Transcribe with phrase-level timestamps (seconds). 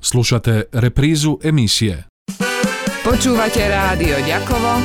[0.00, 2.08] Slušate reprízu emisie.
[3.04, 4.80] Počúvate rádio Ďakovo,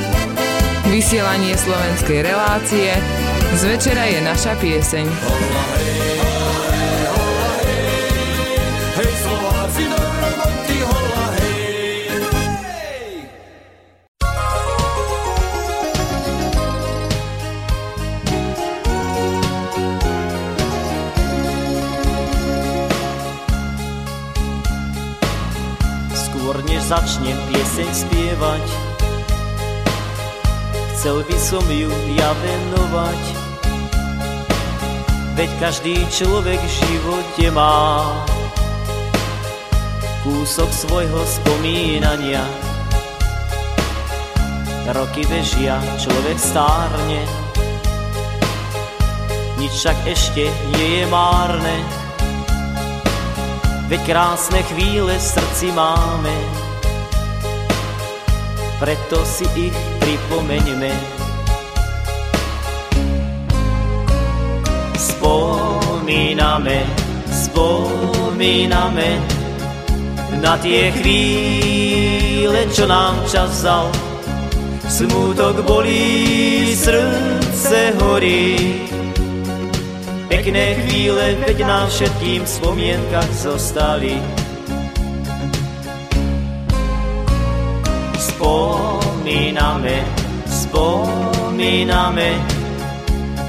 [0.92, 2.92] vysielanie slovenskej relácie,
[3.56, 5.06] z večera je naša pieseň.
[26.86, 28.66] Začnem pieseň spievať.
[30.94, 33.22] Chcel by som ju ja venovať.
[35.34, 38.06] Veď každý človek v živote má
[40.22, 42.46] Kúsok svojho spomínania.
[44.94, 47.22] Roky bežia, človek stárne.
[49.58, 51.78] Nič však ešte nie je márne.
[53.90, 56.55] Veď krásne chvíle v srdci máme
[58.80, 60.92] preto si ich pripomeňme.
[64.96, 66.86] Spomíname,
[67.28, 69.10] spomíname
[70.44, 73.88] na tie chvíle, čo nám čas vzal.
[74.86, 78.86] Smutok bolí, srdce horí.
[80.30, 84.45] Pekné chvíle, veď nám všetkým v spomienkach zostali.
[88.46, 90.06] Spomíname,
[90.46, 92.30] spomíname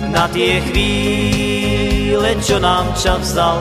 [0.08, 3.60] na tie chvíle, čo nám čas vzal.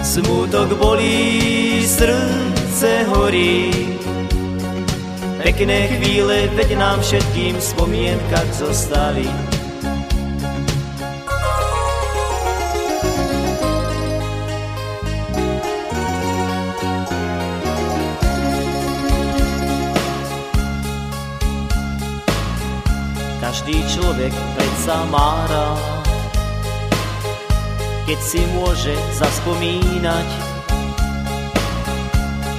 [0.00, 3.68] Smutok bolí, srdce horí.
[5.44, 9.49] Pekné chvíle, veď nám všetkým spomienkach zostali.
[23.70, 26.02] Každý človek predsa má rád.
[28.02, 30.28] Keď si môže zaspomínať,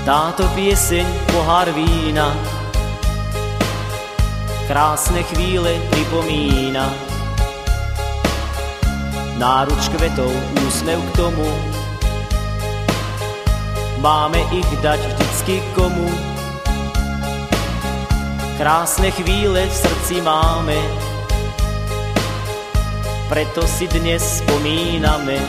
[0.08, 1.04] táto pieseň
[1.36, 2.32] pohár vína,
[4.72, 6.88] krásne chvíle pripomína.
[9.36, 10.32] Náruč kvetov,
[10.64, 11.50] úsmev k tomu,
[14.00, 16.08] máme ich dať vždycky komu,
[18.62, 20.78] Krásne chvíle v srdci máme,
[23.32, 25.40] preto si dnes spomíname.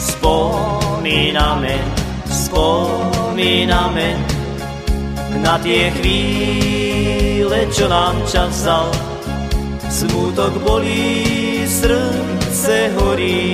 [0.00, 1.76] Spomíname,
[2.24, 4.16] spomíname
[5.44, 8.88] na tie chvíle, čo nám čas vzal.
[9.92, 13.52] Smutok bolí, srdce horí,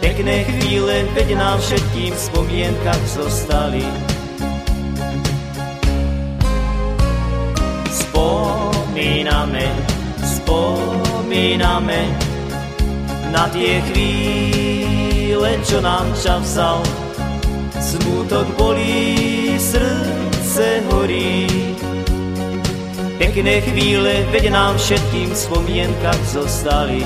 [0.00, 4.05] Pekné chvíle, veď nám všetkým v spomienkach zostali.
[8.16, 9.68] Spomíname,
[10.24, 12.08] spomíname
[13.28, 16.80] na tie chvíle, čo nám čas vzal.
[17.76, 21.44] Smutok bolí, srdce horí.
[23.20, 27.04] Pekné chvíle, veď nám všetkým v spomienkach zostali.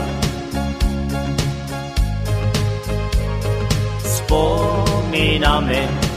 [4.06, 6.09] spomíname.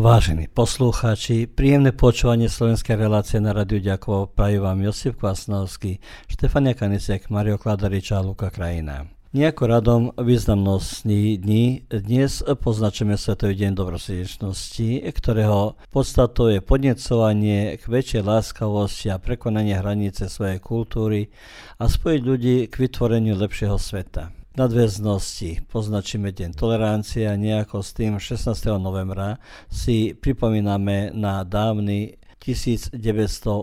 [0.00, 7.28] Vážení poslucháči, príjemné počúvanie slovenskej relácie na Radiu Ďakovo prajú vám Josip Kvasnovský, Štefania Kanicek,
[7.28, 9.04] Mario Kladarič a Luka Krajina.
[9.36, 18.24] Nejako radom významnostní dní dnes poznačíme Svetový deň dobrosrdečnosti, ktorého podstatou je podnecovanie k väčšej
[18.24, 21.28] láskavosti a prekonanie hranice svojej kultúry
[21.76, 24.39] a spojiť ľudí k vytvoreniu lepšieho sveta.
[24.50, 28.82] Nadväznosti poznačíme Deň tolerancie a nejako s tým 16.
[28.82, 29.38] novembra
[29.70, 33.62] si pripomíname na dávny 1989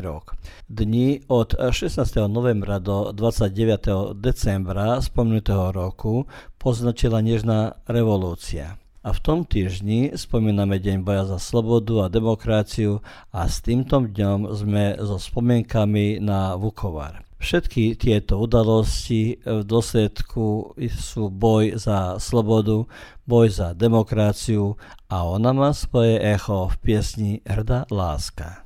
[0.00, 0.40] rok.
[0.72, 2.00] Dni od 16.
[2.32, 4.16] novembra do 29.
[4.16, 6.24] decembra spomnutého roku
[6.56, 8.80] poznačila nežná revolúcia.
[9.04, 13.04] A v tom týždni spomíname Deň boja za slobodu a demokraciu
[13.36, 17.20] a s týmto dňom sme so spomienkami na Vukovar.
[17.44, 22.88] Všetky tieto udalosti v dôsledku sú boj za slobodu,
[23.28, 24.80] boj za demokraciu
[25.12, 28.64] a ona má svoje echo v piesni Hrdá láska.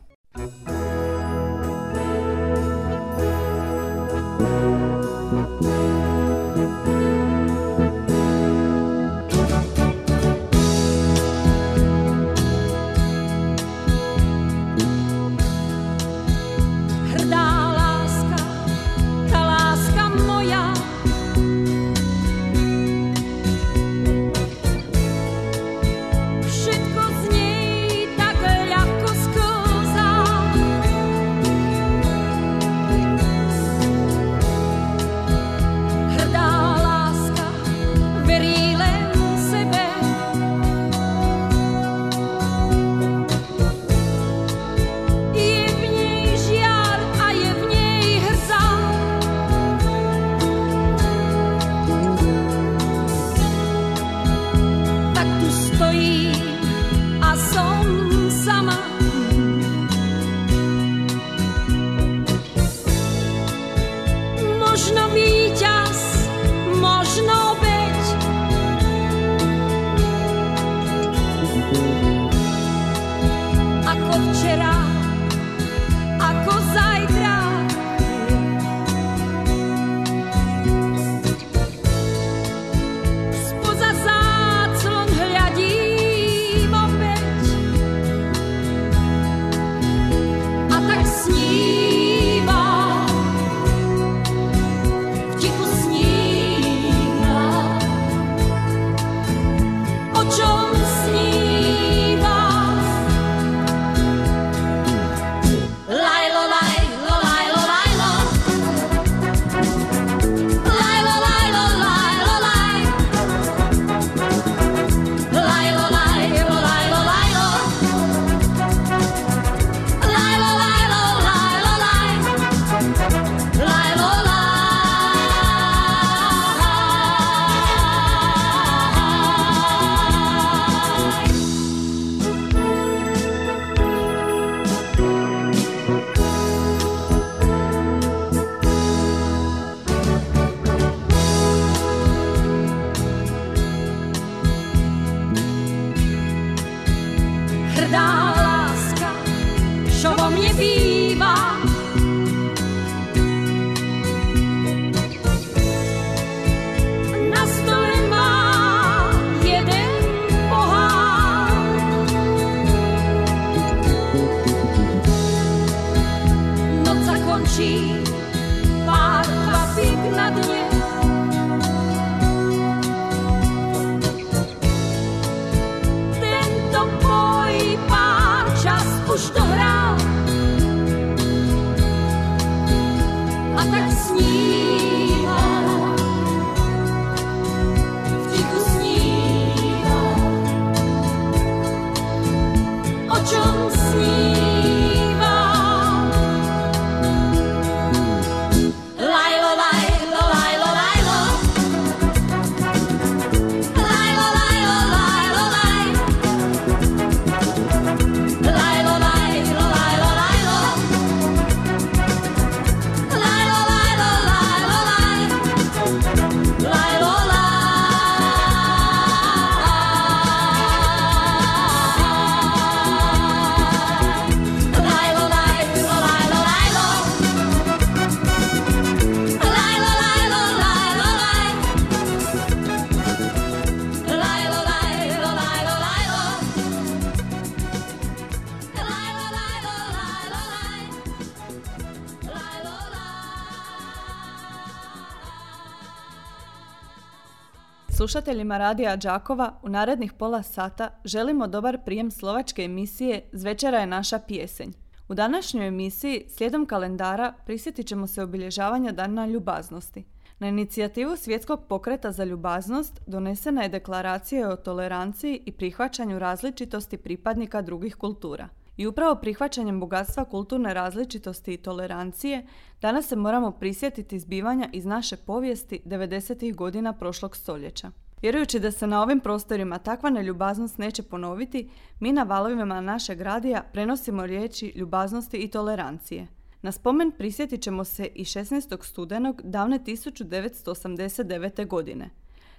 [248.09, 254.19] Slušateljima Radija Đakova u narednih pola sata želimo dobar prijem slovačke emisije Zvečera je naša
[254.19, 254.71] pjesenj.
[255.09, 260.05] U današnjoj emisiji slijedom kalendara prisjetit ćemo se obilježavanja Dana ljubaznosti.
[260.39, 267.63] Na inicijativu Svjetskog pokreta za ljubaznost donesena je deklaracija o toleranciji i prihvaćanju različitosti pripadnika
[267.63, 268.49] drugih kultura.
[268.79, 272.47] I upravo prihvaćanjem bogatstva kulturne različitosti i tolerancije
[272.81, 276.55] danas se moramo prisjetiti zbivanja iz naše povijesti 90.
[276.55, 277.91] godina prošlog stoljeća.
[278.23, 281.71] Vjerujući da se na ovim prostorima takva neljubaznost neće ponoviti,
[282.01, 286.27] mi na valovima našeg radija prenosimo riječi ljubaznosti i tolerancije.
[286.63, 288.85] Na spomen prisjetit ćemo se i 16.
[288.85, 291.67] studenog davne 1989.
[291.67, 292.11] godine.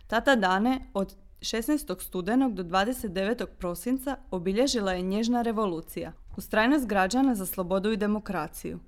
[0.07, 2.01] Tata dane od 16.
[2.01, 3.45] studenog do 29.
[3.45, 8.79] prosinca obilježila je nježna revolucija, ustrajnost građana za slobodu i demokraciju.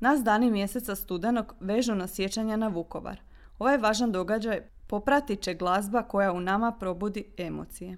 [0.00, 3.20] Nas dani mjeseca studenog vežu na sjećanja na Vukovar.
[3.58, 7.96] Ovaj važan događaj popratit će glazba koja u nama probudi emocije.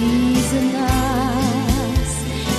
[0.00, 2.10] každý z nás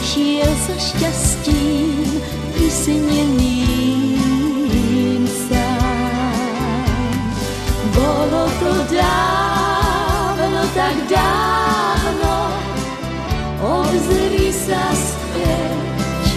[0.04, 2.22] šil za šťastím
[2.60, 3.68] vysněným
[5.28, 6.36] sám.
[7.96, 12.54] Bolo to dávno, tak dávno,
[13.62, 16.30] obzri sa späť,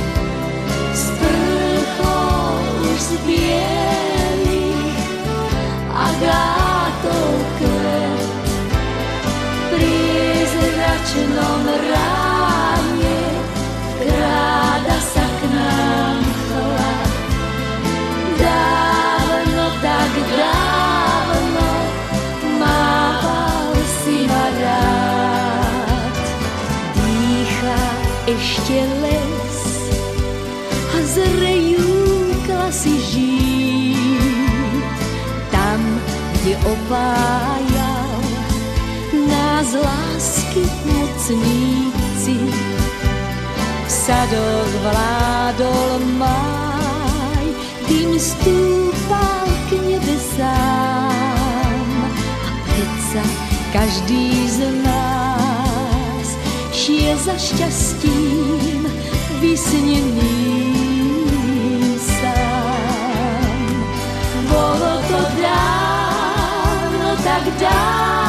[0.95, 4.57] s prchou už zbielých
[5.93, 6.64] a gávno.
[11.05, 13.21] začnom ráne
[14.01, 17.13] kráda sa k nám chlad.
[18.41, 21.69] Dávno, tak dávno
[22.57, 26.17] mával si ma rád.
[26.97, 27.81] Dýcha
[28.25, 29.61] ešte les
[30.89, 31.93] a zrejú
[32.49, 34.89] klasy žít.
[35.53, 35.81] Tam,
[36.41, 37.44] kde opár
[41.25, 41.33] V
[43.89, 47.49] sadoch vládol máj,
[47.89, 50.45] dým stúpal k nebesám.
[52.45, 53.25] A predsa
[53.73, 56.29] každý z nás
[56.77, 58.85] šiel za šťastím
[59.41, 60.21] vysneným
[62.05, 63.65] sám.
[64.53, 68.24] Bolo to dávno, tak dávno,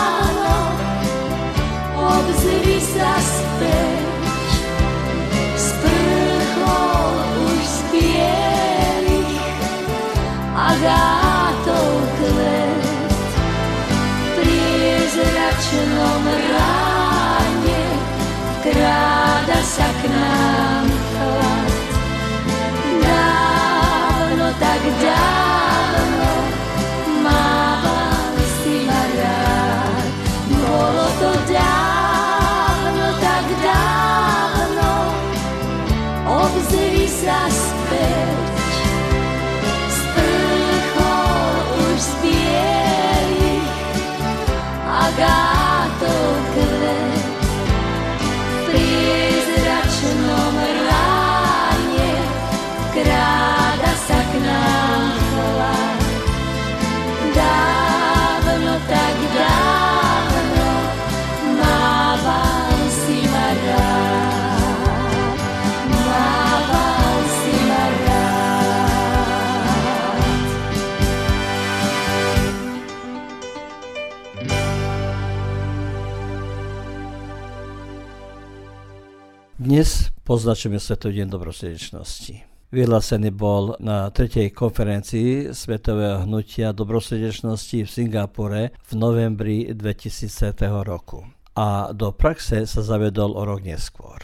[79.75, 82.48] Dnes poznačíme Svetový deň dobrosrdečnosti.
[82.72, 91.27] Vyhlásený bol na tretej konferencii Svetového hnutia dobrosrdečnosti v Singapure v novembri 2000 roku
[91.60, 94.24] a do praxe sa zavedol o rok neskôr.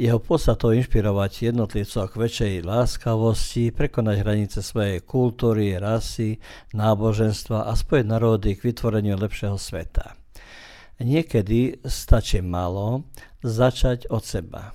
[0.00, 6.40] Jeho podstatou inšpirovať jednotlivcov k väčšej láskavosti, prekonať hranice svojej kultúry, rasy,
[6.72, 10.21] náboženstva a spojiť národy k vytvoreniu lepšieho sveta.
[11.02, 13.02] Niekedy stačí málo
[13.42, 14.70] začať od seba.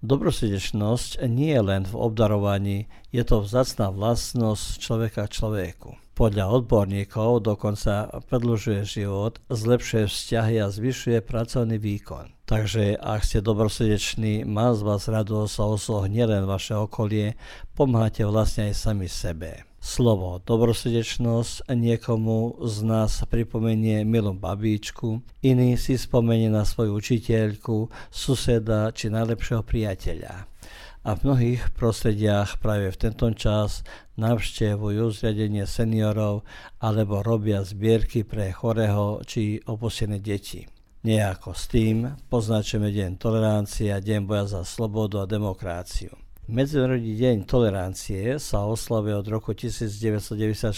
[0.00, 5.96] Dobrosrdečnosť nie je len v obdarovaní, je to vzácná vlastnosť človeka človeku.
[6.16, 12.32] Podľa odborníkov dokonca predlžuje život, zlepšuje vzťahy a zvyšuje pracovný výkon.
[12.44, 17.40] Takže ak ste dobrosrdeční, má z vás radosť a osoh nielen vaše okolie,
[17.72, 19.69] pomáhate vlastne aj sami sebe.
[19.80, 28.92] Slovo dobrosrdečnosť niekomu z nás pripomenie milú babíčku, iný si spomenie na svoju učiteľku, suseda
[28.92, 30.44] či najlepšieho priateľa.
[31.00, 33.80] A v mnohých prostrediach práve v tento čas
[34.20, 36.44] navštevujú zriadenie seniorov
[36.76, 40.68] alebo robia zbierky pre chorého či opustené deti.
[41.08, 46.12] Nejako s tým poznačíme Deň tolerancie a Deň boja za slobodu a demokráciu.
[46.50, 50.74] Medzinárodný deň tolerancie sa oslavuje od roku 1996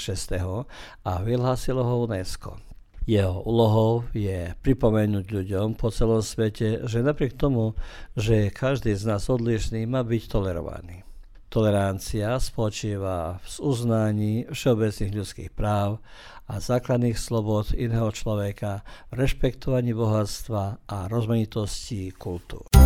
[1.00, 2.60] a vyhlásilo ho UNESCO.
[3.08, 7.72] Jeho úlohou je pripomenúť ľuďom po celom svete, že napriek tomu,
[8.12, 11.08] že je každý z nás odlišný, má byť tolerovaný.
[11.48, 16.04] Tolerancia spočíva v uznaní všeobecných ľudských práv
[16.52, 22.81] a základných slobod iného človeka, rešpektovaní bohatstva a rozmanitosti kultúr.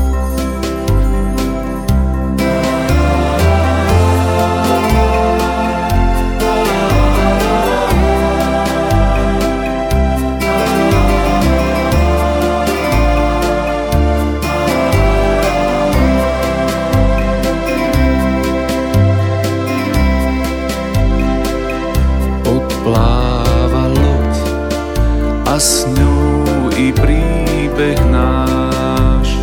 [25.56, 29.40] A s ňou i príbeh náš.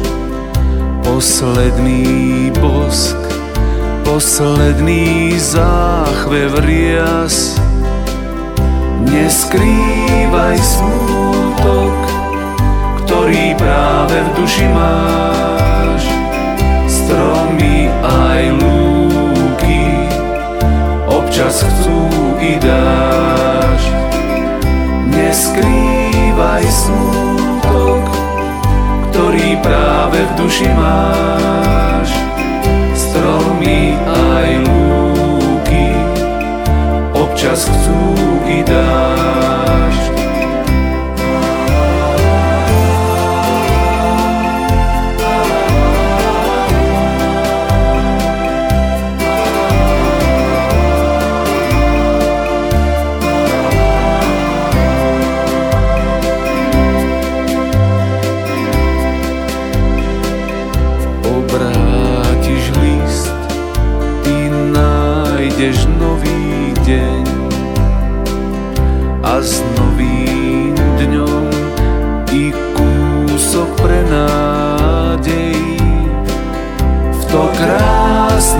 [1.01, 2.22] Posledný
[4.13, 7.57] posledný záchvev rias.
[9.09, 11.97] Neskrývaj smútok,
[13.01, 16.05] ktorý práve v duši máš.
[16.85, 19.81] Stromy aj lúky
[21.09, 22.05] občas chcú
[22.37, 23.93] i dážď.
[25.09, 28.05] Neskrývaj smútok,
[29.09, 32.32] ktorý práve v duši máš.
[37.53, 38.17] Občas chcú
[38.49, 38.65] i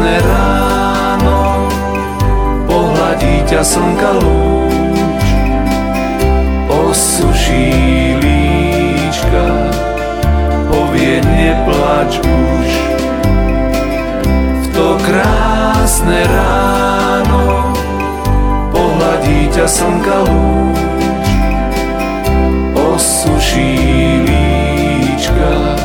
[0.04, 1.40] krásne ráno
[2.68, 5.26] pohľadí ťa slnka lúč,
[6.68, 7.72] osuší
[8.20, 9.48] líčka,
[10.68, 12.70] povie neplač už.
[14.60, 17.72] V to krásne ráno
[18.76, 21.28] pohľadí ťa slnka lúč,
[22.76, 23.72] osuší
[24.28, 25.80] líčka,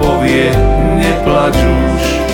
[0.00, 0.48] povie
[0.96, 2.27] neplač už.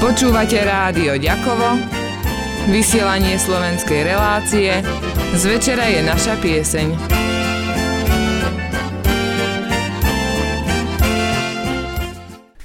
[0.00, 1.76] Počúvate rádio Ďakovo,
[2.72, 4.80] vysielanie slovenskej relácie,
[5.36, 6.88] z večera je naša pieseň.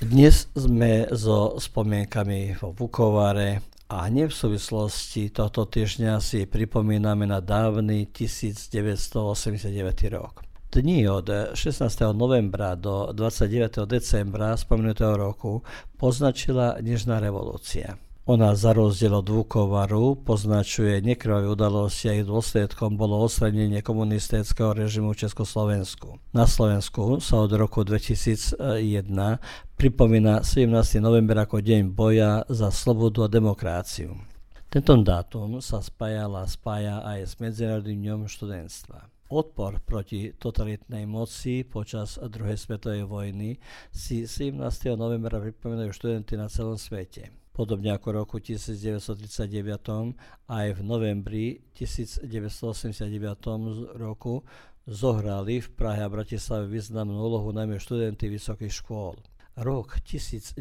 [0.07, 3.59] Dnes sme so spomienkami vo Vukovare
[3.91, 10.52] a hneď v súvislosti tohto týždňa si pripomíname na dávny 1989 rok.
[10.73, 12.01] Dni od 16.
[12.17, 13.85] novembra do 29.
[13.85, 15.61] decembra spomenutého roku
[16.01, 18.01] poznačila Nežná revolúcia.
[18.25, 25.13] Ona za rozdiel od Vukovaru poznačuje nekrvavé udalosti a ich dôsledkom bolo odstranenie komunistického režimu
[25.13, 26.17] v Československu.
[26.33, 28.57] Na Slovensku sa od roku 2001
[29.77, 30.73] pripomína 17.
[30.97, 34.17] november ako deň boja za slobodu a demokráciu.
[34.73, 39.12] Tento dátum sa spájala spája aj s Medzinárodným dňom študentstva.
[39.31, 43.55] Odpor proti totalitnej moci počas druhej svetovej vojny
[43.87, 44.59] si 17.
[44.99, 47.31] novembra pripomínajú študenti na celom svete.
[47.55, 50.17] Podobne ako v roku 1939
[50.49, 52.27] aj v novembri 1989
[53.95, 54.43] roku
[54.83, 59.15] zohrali v Prahe a Bratislave významnú úlohu najmä študenti vysokých škôl.
[59.53, 60.57] Rok 1989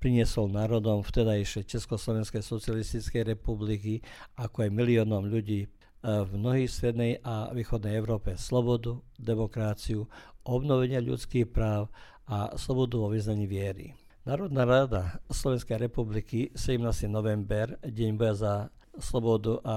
[0.00, 4.00] priniesol národom vtedajšej Československej socialistickej republiky
[4.40, 5.68] ako aj miliónom ľudí
[6.02, 10.06] v mnohých strednej a východnej Európe slobodu, demokraciu,
[10.46, 11.90] obnovenie ľudských práv
[12.28, 13.98] a slobodu vo vyznaní viery.
[14.28, 17.08] Národná rada Slovenskej republiky 17.
[17.08, 18.54] november, deň boja za
[19.00, 19.76] slobodu a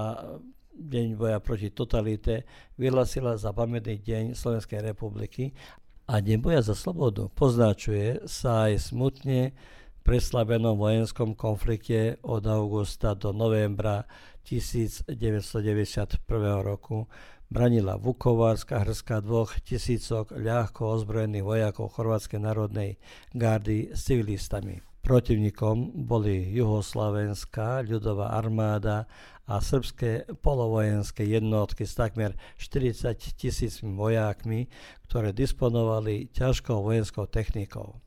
[0.76, 2.44] deň boja proti totalite,
[2.76, 5.56] vyhlasila za pamätný deň Slovenskej republiky
[6.04, 9.56] a deň boja za slobodu poznačuje sa aj smutne
[10.02, 14.04] preslavenom vojenskom konflikte od augusta do novembra
[14.44, 16.18] 1991
[16.62, 17.08] roku
[17.52, 22.96] branila Vukovárska hrska dvoch tisícok ľahko ozbrojených vojakov Chorvátskej národnej
[23.36, 24.80] gardy s civilistami.
[25.02, 29.10] Protivníkom boli Juhoslavenská ľudová armáda
[29.50, 34.70] a srbské polovojenské jednotky s takmer 40 tisícmi vojákmi,
[35.10, 37.98] ktoré disponovali ťažkou vojenskou technikou.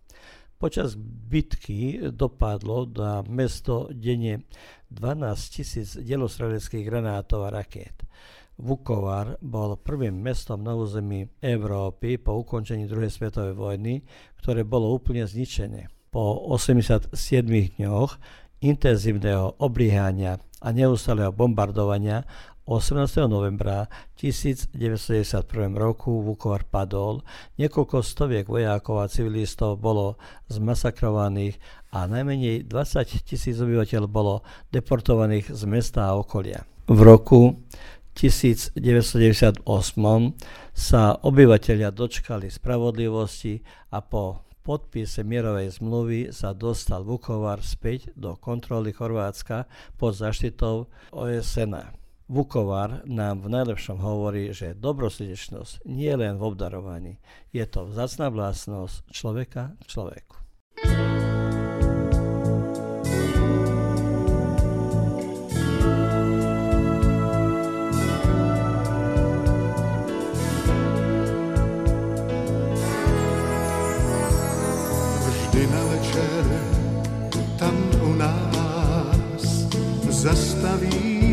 [0.65, 4.49] Počas bitky dopadlo na mesto denne
[4.89, 8.01] 12 tisíc delostreleckých granátov a rakét.
[8.57, 14.01] Vukovar bol prvým mestom na území Európy po ukončení druhej svetovej vojny,
[14.41, 15.85] ktoré bolo úplne zničené.
[16.09, 17.13] Po 87
[17.77, 18.17] dňoch
[18.65, 22.25] intenzívneho oblíhania a neustáleho bombardovania
[22.65, 23.29] 18.
[23.29, 23.85] novembra
[24.17, 27.21] 1991 roku Vukovar padol,
[27.61, 30.17] niekoľko stoviek vojakov a civilistov bolo
[30.49, 31.61] zmasakrovaných
[31.93, 34.41] a najmenej 20 tisíc obyvateľ bolo
[34.73, 36.65] deportovaných z mesta a okolia.
[36.89, 37.61] V roku
[38.17, 39.61] 1998
[40.73, 43.61] sa obyvateľia dočkali spravodlivosti
[43.93, 49.69] a po podpise mierovej zmluvy sa dostal Vukovar späť do kontroly Chorvátska
[50.01, 52.04] pod zaštitou OSN.
[52.25, 57.21] Vukovar nám v najlepšom hovorí, že dobrosrdečnosť nie je len v obdarovaní,
[57.53, 60.35] je to vzácná vlastnosť človeka k človeku.
[75.29, 75.63] Vždy
[77.61, 79.69] tam u nás
[80.09, 81.24] zastaví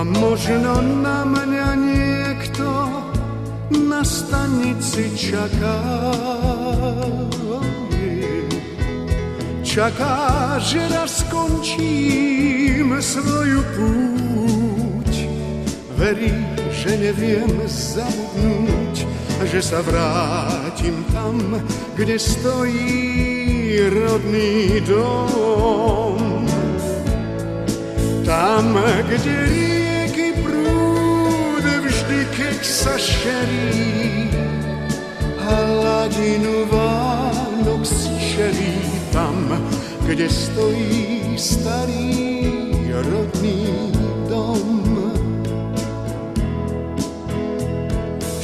[0.00, 2.64] a možno na mňa niekto
[4.00, 5.76] stanici čaká.
[9.60, 15.12] Čaká, že raz skončím svoju púť.
[16.00, 16.32] Verí,
[16.72, 19.04] že neviem zabudnúť,
[19.52, 21.60] že sa vrátim tam,
[21.92, 26.48] kde stojí rodný dom.
[28.24, 29.79] Tam, kde prúd
[32.60, 34.28] keď sa šerí,
[35.40, 37.88] hladinu Vánok
[38.20, 39.48] šerí tam,
[40.04, 42.12] kde stojí starý
[43.00, 43.64] rodný
[44.28, 44.76] dom.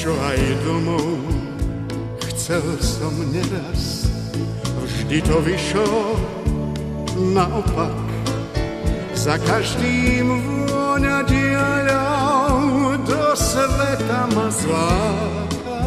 [0.00, 1.20] Čo aj domov
[2.32, 4.08] chcel som neraz,
[4.80, 6.16] vždy to vyšlo
[7.36, 8.00] naopak
[9.12, 11.45] za každým do
[14.26, 15.82] sveta ma zláka.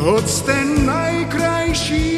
[0.00, 2.08] Hoď ten najkrajší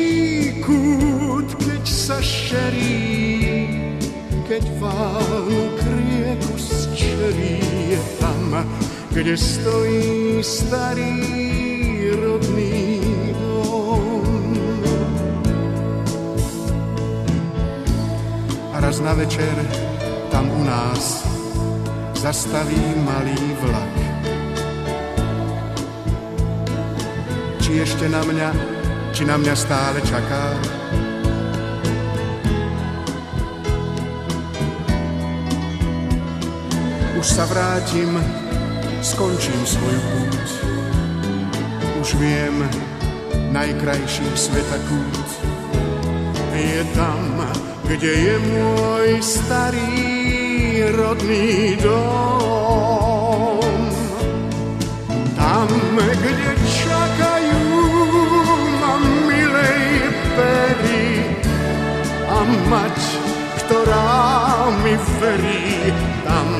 [0.62, 3.98] kút, keď sa šerí,
[4.48, 7.58] keď válnu krieku zčerí,
[7.90, 8.64] je tam,
[9.10, 11.14] kde stojí starý
[12.22, 13.02] rodný
[18.82, 19.54] raz na večer
[20.26, 21.21] tam u nás
[22.22, 23.94] zastaví malý vlak.
[27.58, 28.50] Či ešte na mňa,
[29.10, 30.54] či na mňa stále čaká?
[37.18, 38.14] Už sa vrátim,
[39.02, 40.48] skončím svoju púť.
[41.98, 42.54] Už viem,
[43.50, 45.28] najkrajší sveta kút
[46.54, 47.42] je tam,
[47.82, 50.11] kde je môj starý
[50.90, 53.70] rodný dom.
[55.38, 57.62] Tam, kde čakajú
[58.82, 58.94] ma
[59.30, 61.38] milej pery
[62.26, 62.98] a mať,
[63.62, 64.26] ktorá
[64.82, 65.94] mi verí.
[66.26, 66.50] Tam,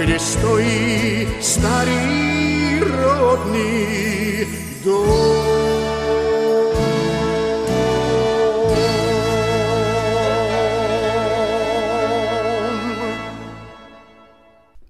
[0.00, 3.84] kde stojí starý rodný
[4.80, 5.67] dom.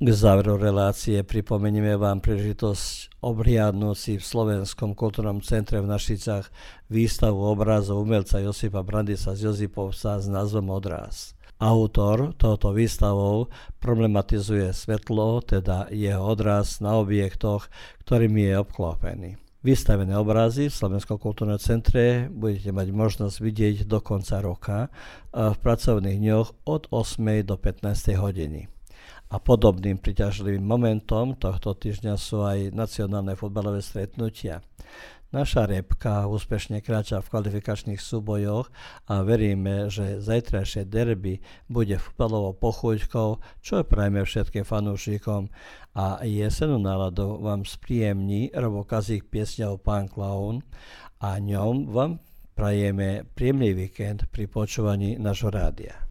[0.08, 6.48] K záveru relácie pripomenieme vám príležitosť obhliadnúť si v Slovenskom kultúrnom centre v Našicách
[6.88, 11.36] výstavu obrazov umelca Josipa Brandisa z Josipovca s názvom Odraz.
[11.60, 13.52] Autor tohoto výstavou
[13.84, 17.68] problematizuje svetlo, teda jeho odraz na objektoch,
[18.08, 19.30] ktorými je obklopený.
[19.60, 24.88] Vystavené obrazy v Slovenskom kultúrnom centre budete mať možnosť vidieť do konca roka
[25.36, 27.44] v pracovných dňoch od 8.
[27.44, 28.16] do 15.
[28.16, 28.77] hodiny.
[29.28, 34.64] A podobným priťažlivým momentom tohto týždňa sú aj nacionálne futbalové stretnutia.
[35.28, 38.72] Naša repka úspešne kráča v kvalifikačných súbojoch
[39.12, 45.52] a veríme, že zajtrajšie derby bude futbalovou pochúťkou, čo prajme všetkým fanúšikom
[45.92, 50.64] a jesenú náladu vám spríjemní Robo piesňou Pán Clown
[51.20, 52.24] a ňom vám
[52.56, 56.08] prajeme príjemný víkend pri počúvaní nášho rádia.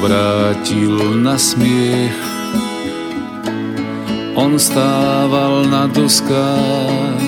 [0.00, 2.16] Obrátil na smiech.
[4.32, 7.20] On stával na doskách,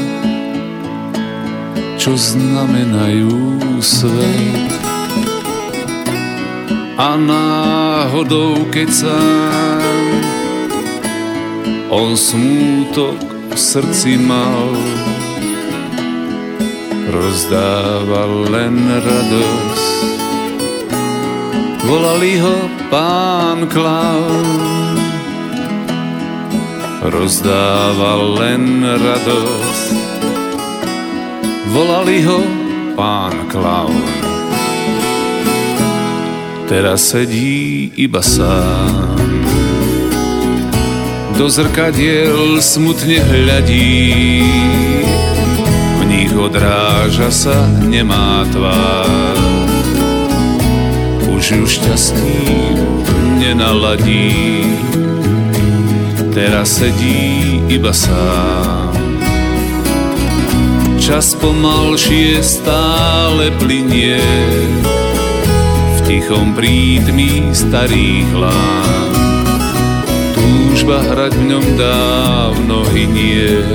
[2.00, 4.72] čo znamenajú svet.
[6.96, 8.88] A náhodou, keď
[11.92, 13.20] on smútok
[13.52, 14.72] v srdci mal,
[17.12, 20.11] rozdával len radosť
[21.82, 24.98] volali ho pán klaun.
[27.02, 29.96] Rozdával len radosť,
[31.74, 32.40] volali ho
[32.94, 34.06] pán klaun.
[36.70, 39.18] Teraz sedí iba sám,
[41.36, 44.46] do zrkadiel smutne hľadí.
[45.98, 49.31] V nich odráža sa nemá tvár.
[51.42, 53.02] Už ju šťastím
[53.42, 54.62] nenaladí.
[56.30, 58.94] Teraz sedí iba sám.
[61.02, 64.22] Čas pomalšie stále plinie
[65.98, 69.10] v tichom prítmi starých lán
[70.38, 73.66] túžba hrať v ňom dávno hynie.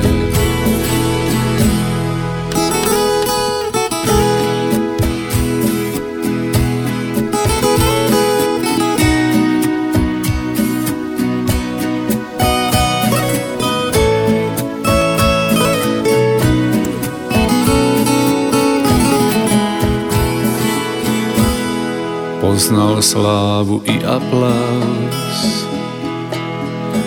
[23.07, 25.63] Slávu i aplás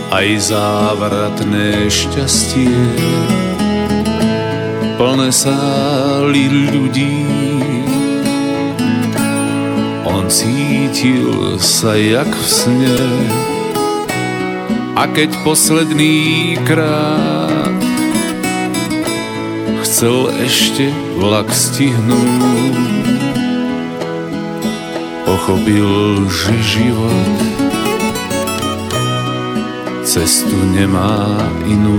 [0.08, 2.80] aj závratné šťastie.
[4.96, 7.24] Plné sály ľudí,
[10.08, 13.00] on cítil sa jak v sne.
[14.96, 17.80] A keď posledný krát
[19.84, 23.19] chcel ešte vlak stihnúť,
[25.50, 27.38] pochopil, že život
[30.06, 31.98] cestu nemá inú.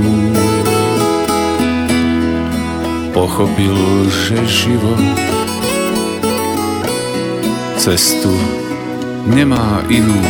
[3.11, 5.03] Pochopil, že život
[7.75, 8.31] cestu
[9.27, 10.23] nemá inú.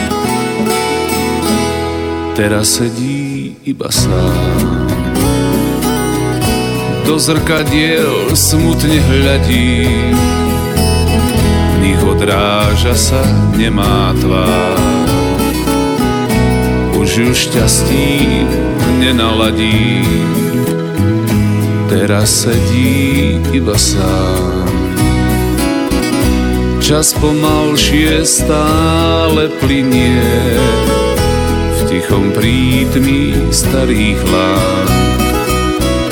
[2.34, 4.90] Teraz sedí iba sám.
[7.06, 10.51] Do zrkadiel smutne hľadí, v nich
[12.06, 13.22] odráža sa
[13.58, 14.82] nemá tvár
[17.12, 18.08] už ju šťastí
[19.04, 20.00] nenaladí.
[21.92, 24.64] Teraz sedí iba sám.
[26.80, 30.24] Čas pomalšie stále plinie
[31.76, 34.88] v tichom prítmi starých lán.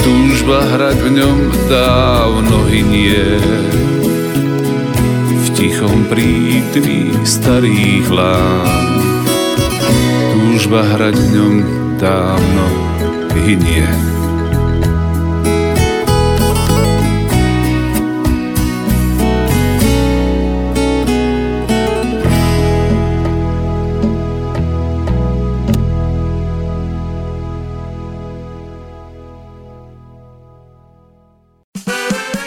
[0.03, 1.39] Túžba hrať v ňom
[1.71, 3.39] dávno hynie
[5.59, 8.95] tichom prítmi starých lán
[10.31, 11.55] túžba hrať v ňom
[11.99, 12.65] dávno
[13.35, 13.83] hynie.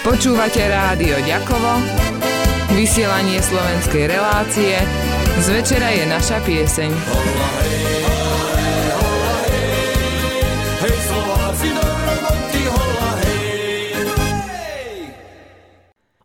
[0.00, 2.01] Počúvate rádio Ďakovo,
[2.76, 4.80] vysielanie slovenskej relácie,
[5.40, 6.90] z večera je naša pieseň.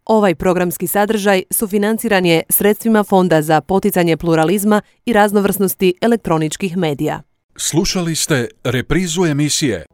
[0.08, 7.22] Ovaj programski sadržaj sufinanciran je sredstvima Fonda za poticanje pluralizma i raznovrsnosti elektroničkih medija.
[7.58, 9.86] Slušali ste reprizu emisije